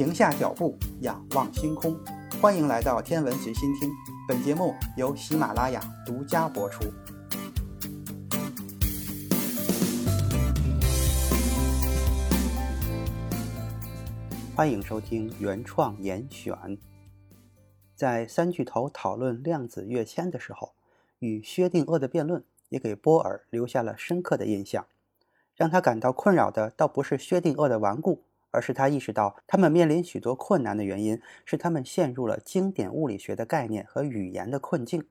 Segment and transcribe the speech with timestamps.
[0.00, 1.94] 停下脚步，仰望星空。
[2.40, 3.90] 欢迎来到天文随心听，
[4.26, 6.90] 本节目由喜马拉雅独家播出。
[14.56, 16.78] 欢迎收听原创严选。
[17.94, 20.72] 在三巨头讨论量子跃迁的时候，
[21.18, 24.86] 与薛定谔的辩论也给波尔留下了深刻的印象。
[25.54, 28.22] 让他感到困扰的，倒不是薛定谔的顽固。
[28.50, 35.06] 而是他意识到，他们面临许多困难的原因是他们陷入了经典物理学的概念和语言的困境。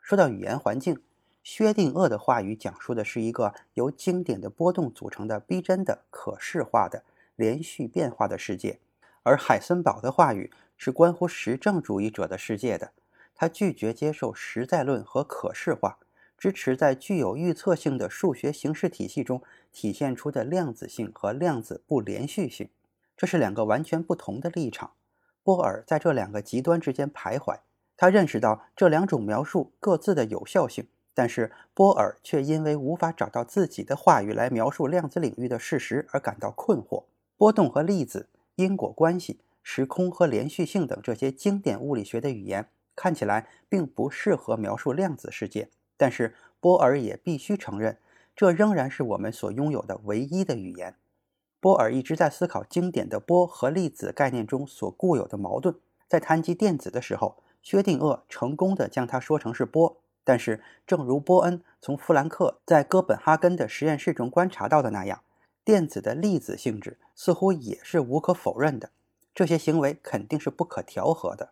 [0.00, 1.00] 说到语言环境，
[1.42, 7.04] 薛定谔的话语讲述的是一个由经典的波动组成的逼真的、可视化的、
[7.36, 8.78] 连续变化的世界，
[9.22, 12.92] 而海森堡的话语是关乎实证主义者的世界的。
[13.34, 15.98] 他拒绝接受实在论和可视化，
[16.38, 19.42] 支持在具有预测性的数学形式体系中。
[19.70, 22.70] 体现出的量子性和量子不连续性，
[23.16, 24.92] 这是两个完全不同的立场。
[25.44, 27.58] 波尔在这两个极端之间徘徊，
[27.96, 37.04] 他认识到这两种描述各自的有效性，但是波尔却因为无法找到自己的话语来描述量子领域的事实而感到困惑。
[37.36, 47.98] 波动和粒子、因果关系、时空和连续性等这些经典物理学的语言看起来并不适合描述量子世界，但是波尔也必须承认。
[48.34, 50.94] 这仍然是我们所拥有的唯一的语言。
[51.60, 55.74] 波尔一直在思考经典的波和粒子概念中所固有的矛盾。
[56.06, 60.00] 在谈及电子的时候，薛定谔成功的将它说成是波。
[60.22, 65.24] 但是，正如波恩从弗兰克在哥本哈根的实验室中观察到的那样，
[65.64, 68.90] 电子的粒子性质似乎也是无可否认的。
[69.34, 71.50] 这些行为肯定是不可调和的。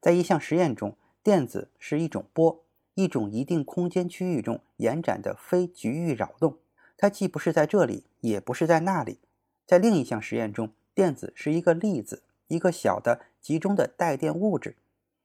[0.00, 2.62] 在一项实验中，电子是一种波。
[2.96, 6.56] 一种一定空间区域中延展的非局域扰动，
[6.96, 9.18] 它既不是在这里，也不是在那里。
[9.66, 14.76] 在另一项实验中，电子是一个粒子，一个小的集中的带电物质，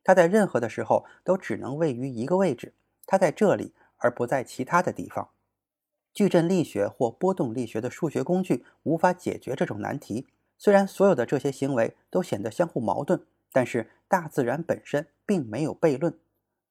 [0.03, 2.73] 它在任何的时候都只能位于一个位置，
[3.05, 5.29] 它在这里，而不在其他的地方。
[6.13, 10.27] 矩阵力学或波动力学的数学工具无法解决这种难题。
[10.57, 13.23] 虽然所有的这些行为都显得相互矛盾，
[13.53, 16.13] 但是大自然本身并没有悖论。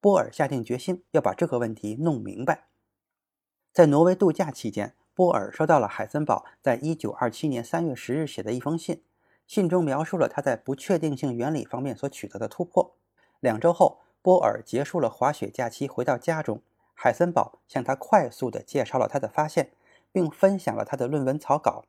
[0.00, 2.69] 波尔下定决心要把这个问题弄明白。
[3.72, 9.03] 在挪威度假期间，波尔收到了海森堡在1927年3月10日写的一封信，
[9.47, 12.97] 信中描述了他在不确定性原理方面所取得的突破。
[13.41, 16.62] 两周后，波尔结束了滑雪假期，回到家中，
[16.94, 19.72] 海森堡向他快速地介绍了他的发现，
[20.11, 21.84] 并分享了他的论文草稿。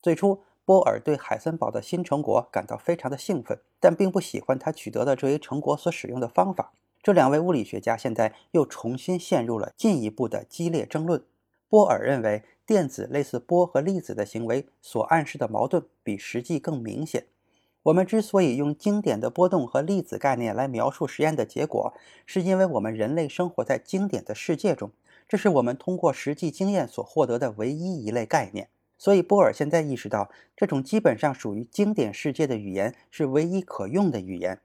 [0.00, 6.72] 最初，波尔对海森堡的新成果感到非常的兴奋，但并不喜欢他取得的这一成果所使用的方法。
[7.04, 11.22] 这两位物理学家现在又重新陷入了进一步的激烈争论。
[11.68, 17.26] 波尔认为，电子类似波和粒子的行为所暗示的矛盾比实际更明显。
[17.82, 21.92] 我们之所以用经典的波动和粒子概念来描述实验的结果，
[22.24, 24.90] 是因为我们人类生活在经典的世界中，
[25.28, 28.70] 这是我们通过实际经验所获得的唯一一类概念。
[28.96, 34.58] 所以，波尔现在意识到，这种基本上属于经典世界的语言是唯一可用的语言。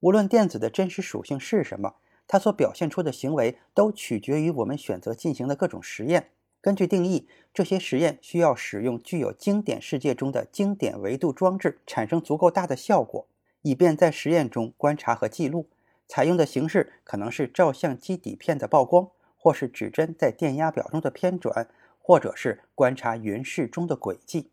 [0.00, 1.96] 无论电子的真实属性是什么，
[2.26, 6.30] 它所表现出的行为都取决于我们选择进行的各种实验。
[6.60, 13.28] 根据定义，这些实验需要使用具有经典世界中的经典维度装置，产生足够大的效果，
[13.62, 15.68] 以便在实验中观察和记录。
[16.08, 21.68] 采用的形式可能是照相机底片的曝光，或是指针在电压表中的偏转，
[22.00, 24.50] 或者是观察云室中的轨迹。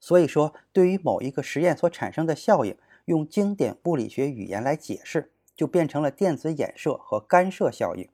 [0.00, 2.76] 所以说，对于某一个实验所产生的效应，
[3.08, 8.06] 用经典物理学语言来解释，就变成了电子衍射和干涉效应。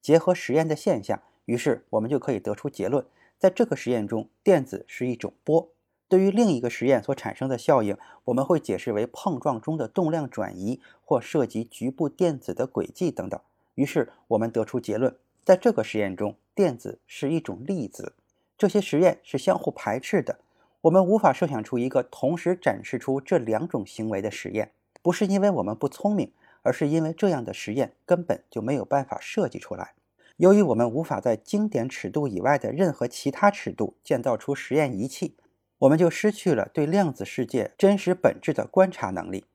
[0.00, 3.04] 结合实验的现象，于是我们就可以得出结论：
[3.36, 5.68] 在这个实验中，电子是一种波。
[6.06, 13.40] 对于另一个实验所产生的效应，我们会解释为碰撞中的动量转移或涉及局部电子的轨迹等等。
[13.74, 18.12] 于是我们得出结论：在这个实验中，电子是一种粒子。
[18.56, 20.38] 这些实验是相互排斥的。
[20.86, 24.70] 我们无法设想出一个同时展示出这两种行为的实验，
[25.02, 29.94] 不是因为我们不聪明，而是因为这样的实验根本就没有办法设计出来。
[30.36, 35.34] 由于我们无法在经典尺度以外的任何其他尺度建造出实验仪器，
[35.78, 39.46] 我们就失去了对量子世界真实本质的观察能力。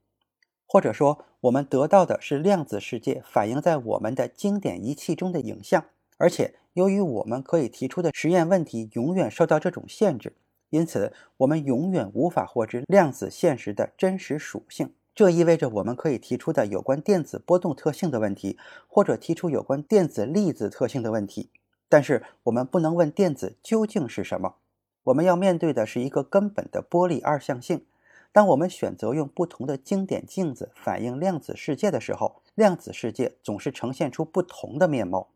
[0.66, 5.86] 或者说，我们得到的是量子世界反映在我们的经典仪器中的影像，
[6.18, 10.34] 而且由于我们可以提出的实验问题永远受到这种限制。
[10.72, 14.94] 因此，我们永远无法获知量子现实的真实属性。
[15.14, 18.58] 这意味着我们可以提出的有关电子波动特性的问题，
[18.88, 21.50] 或者提出有关电子粒子特性的问题。
[21.90, 24.56] 但是，我们不能问电子究竟是什么。
[25.04, 27.86] 我们要面对的是一个根本的波粒二象性。
[28.32, 35.28] 当我们选择用不同的经典镜子反映量子世界的时候，量子世界总是呈现出不同的面貌。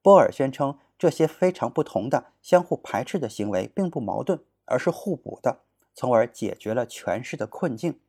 [0.00, 4.40] 波尔宣称，这些非常不同的、相互排斥的行为并不矛盾，
[4.70, 5.60] 而是互补的，
[5.92, 8.00] 从而解决了诠释的困境。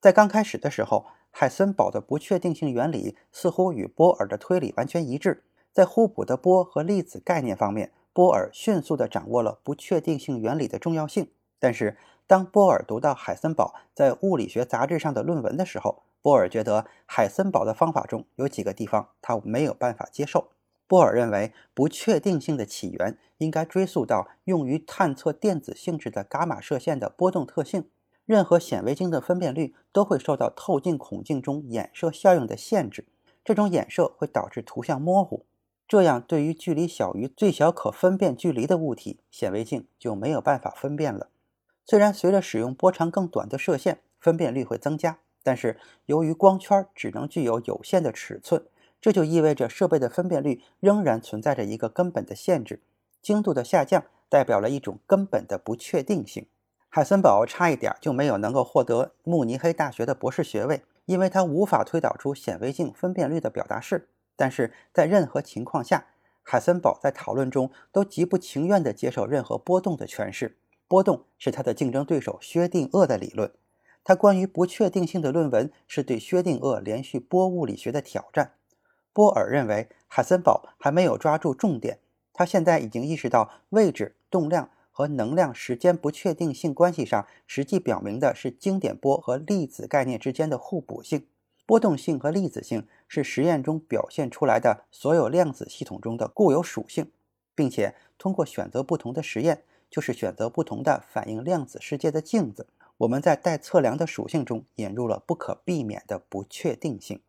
[0.00, 5.44] 在刚开始的时候，海森堡的不确定性原理似乎与波尔的推理完全一致。
[5.72, 11.30] 在互补的波和粒子概念方面，波尔迅速地掌握了不确定性原理的重要性。
[11.60, 20.48] 但是，当波尔读到海森堡在物理学杂志上的论文的时候，波尔觉得海森堡的方法中有几个地方他没有办法接受。
[20.90, 27.84] 波尔认为，不确定性的起源应该追溯到用于探测电子性质的伽马射线的波动特性。
[28.26, 33.06] 任何显微镜的分辨率都会受到透镜孔径中衍射效应的限制，
[33.44, 35.46] 这种衍射会导致图像模糊。
[35.86, 41.28] 这样，对于距离小于最小可分辨距离的物体，显微镜就没有办法分辨了。
[41.86, 48.64] 虽然随着使用波长更短的射线，分辨率会增加，但是由于光圈只能具有有限的尺寸。
[49.00, 52.82] 这就意味着设备的分辨率仍然存在着一个根本的限制，
[53.22, 56.46] 精度的下降代表了一种根本的不确定性。
[56.88, 64.08] 海森堡差一点就没有能够获得慕尼黑大学的博士学位，因为他无法推导出显微镜分辨率的表达式。
[64.36, 66.06] 但是在任何情况下，
[66.42, 70.56] 海森堡在讨论中都极不情愿地接受任何波动的诠释。
[70.88, 73.52] 波动是他的竞争对手薛定谔的理论。
[74.02, 78.54] 他关于不确定性的论文是对薛定谔连续波物理学的挑战。
[79.12, 81.98] 波尔认为海森堡还没有抓住重点。
[82.32, 91.26] 他现在已经意识到，位置、动量和能量时间不确定性关系上，实际表明的是经典波和粒子概念之间的互补性。
[91.66, 97.10] 波动性和粒子性是实验中表现出来的所有量子系统中的固有属性，
[97.54, 102.66] 并且通过选择不同的实验，就是选择不同的反映量子世界的镜子，
[102.98, 107.20] 我们在待测量的属性中引入了不可避免的不确定性。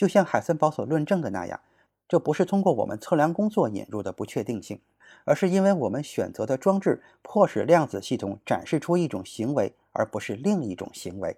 [0.00, 1.60] 就像海森堡所论证的那样，
[2.08, 4.80] 这不是通过我们测量工作引入的不确定性，
[5.26, 11.36] 而是因为我们选择的装置迫使量子系统展示出一种行为，而不是另一种行为。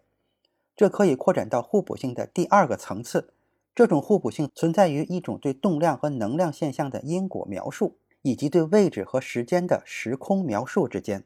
[0.76, 3.30] 这可以扩展到互补性的第二个层次。
[3.74, 11.24] 这种互补性存在于一种对动量和能量现象的因果描述，以及对位置和时间的时空描述之间。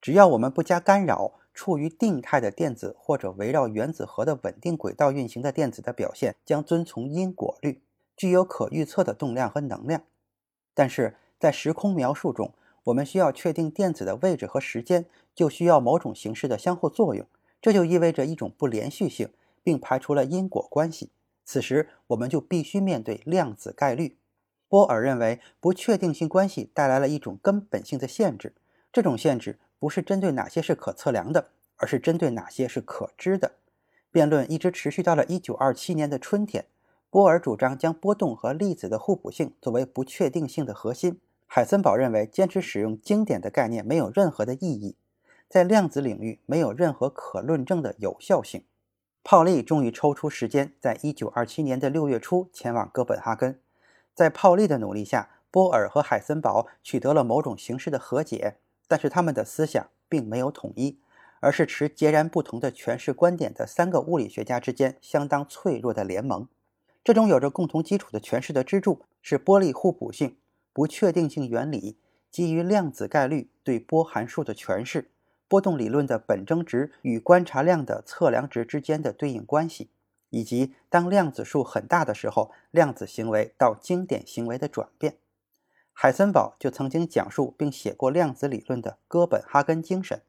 [0.00, 1.34] 只要我们不加干扰。
[1.58, 7.82] 处于定态的电子或者围绕原子核的稳定轨道运行的电子的表现将遵从因果律，
[8.16, 10.04] 具有可预测的动量和能量。
[10.72, 17.26] 但是在时空描述中，我们需要确定电子的位置和时间，就需要某种形式的相互作用，
[17.60, 19.30] 这就意味着一种不连续性，
[19.64, 21.10] 并排除了因果关系。
[21.44, 24.16] 此时，我们就必须面对量子概率。
[24.68, 28.54] 波尔认为，不确定性关系带来了一种根本性的限制，
[28.92, 29.58] 这种限制。
[29.78, 33.52] 不是针对哪些是可测量的，而是针对哪些是可知的。
[34.10, 36.66] 辩论一直持续到了1927年的春天。
[37.10, 41.20] 波尔主张将波动和粒子的互补性作为不确定性的核心。
[41.46, 44.96] 海森堡认为，坚持使用经典的概念没有任何的意义，
[45.48, 48.64] 在量子领域没有任何可论证的有效性。
[49.24, 53.58] 泡利终于抽出时间，在1927年的六月初前往哥本哈根。
[54.14, 58.56] 在泡利的努力下，波尔和海森堡取得了某种形式的和解。
[58.88, 60.98] 但是他们的思想并没有统一，
[61.40, 66.48] 而是持截然不同的诠释观点的三个物理学家之间相当脆弱的联盟。
[67.04, 70.36] 这种有着共同基础的诠释的支柱是波粒互补性、
[70.72, 71.96] 不确定性原理、
[72.30, 75.10] 基于量子概率对波函数的诠释、
[75.46, 79.90] 波动理论的本征值与观察量的测量值之间的对应关系，
[80.30, 85.16] 以及当量子数很大的时候，量子行为到经典行为的转变。
[86.00, 90.22] 海森堡就曾经讲述并写过量子理论的哥本哈根精神，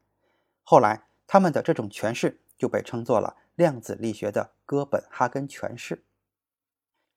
[0.64, 6.02] 后来他们的这种诠释就被称作了量子力学的哥本哈根诠释。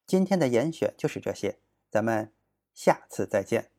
[0.06, 1.58] 今天的严选就是这些，
[1.90, 2.32] 咱们
[2.76, 3.72] 下次再见。